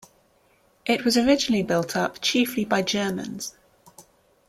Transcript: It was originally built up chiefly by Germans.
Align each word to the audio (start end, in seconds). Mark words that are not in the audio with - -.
It 0.83 1.05
was 1.05 1.15
originally 1.15 1.61
built 1.61 1.95
up 1.95 2.19
chiefly 2.21 2.65
by 2.65 2.81
Germans. 2.81 3.53